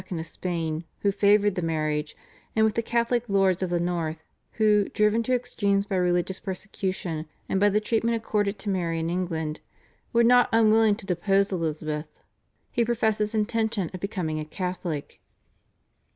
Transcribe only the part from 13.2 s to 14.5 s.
intention of becoming a